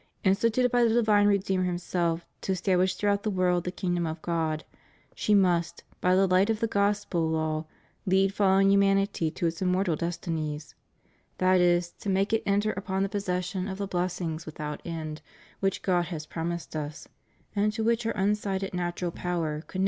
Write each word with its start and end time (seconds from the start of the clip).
Instituted 0.23 0.71
by 0.71 0.83
the 0.83 0.89
divine 0.89 1.27
Redeemer 1.27 1.63
Himself 1.65 2.25
to 2.41 2.53
establish 2.53 2.95
throughout 2.95 3.21
the 3.21 3.29
world 3.29 3.65
the 3.65 3.71
kingdom 3.71 4.07
of 4.07 4.19
God, 4.23 4.63
she 5.13 5.35
must, 5.35 5.83
by 6.01 6.15
the 6.15 6.25
light 6.25 6.49
of 6.49 6.59
the 6.59 6.65
Gospel 6.65 7.29
law, 7.29 7.65
lead 8.07 8.33
fallen 8.33 8.71
humanity 8.71 9.29
to 9.29 9.45
its 9.45 9.61
immortal 9.61 9.95
destinies; 9.95 10.73
that 11.37 11.61
is, 11.61 11.91
to 11.99 12.09
make 12.09 12.33
it 12.33 12.41
enter 12.47 12.71
upon 12.71 13.03
the 13.03 13.09
pos 13.09 13.25
session 13.25 13.67
of 13.67 13.77
the 13.77 13.85
blessings 13.85 14.47
without 14.47 14.81
end 14.83 15.21
which 15.59 15.83
God 15.83 16.05
has 16.05 16.25
prom 16.25 16.49
ised 16.49 16.75
us, 16.75 17.07
and 17.55 17.71
to 17.73 17.83
which 17.83 18.03
our 18.07 18.13
unaided 18.13 18.73
natural 18.73 19.11
power 19.11 19.17
could 19.21 19.35
REVIEW 19.35 19.45
OF 19.45 19.49
HIS 19.57 19.63
PONTIFICATE. 19.67 19.79